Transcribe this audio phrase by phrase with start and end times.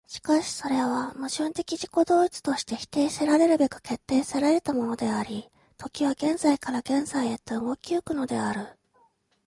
[0.07, 8.79] しかしそれは矛盾的自己同一として否定せられるべく決定せられたものであり、時は現在から現在へと動き行くのである。